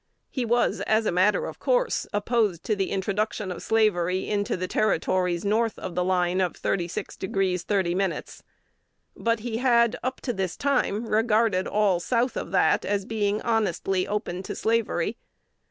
He 0.31 0.45
was, 0.45 0.81
as 0.87 1.05
a 1.05 1.11
matter 1.11 1.45
of 1.45 1.59
course, 1.59 2.07
opposed 2.11 2.63
to 2.63 2.75
the 2.75 2.89
introduction 2.89 3.51
of 3.51 3.61
slavery 3.61 4.27
into 4.27 4.57
the 4.57 4.67
Territories 4.67 5.45
north 5.45 5.77
of 5.77 5.93
the 5.93 6.03
line 6.03 6.41
of 6.41 6.53
36° 6.53 7.61
30'; 7.63 8.25
but 9.15 9.41
he 9.41 9.57
had, 9.57 9.95
up 10.01 10.19
to 10.21 10.33
this 10.33 10.57
time, 10.57 11.05
regarded 11.07 11.67
all 11.67 11.99
south 11.99 12.35
of 12.35 12.49
that 12.49 12.83
as 12.83 13.05
being 13.05 13.43
honestly 13.43 14.07
open 14.07 14.41
to 14.41 14.55
slavery. 14.55 15.17